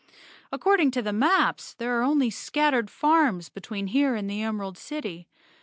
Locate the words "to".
0.93-1.03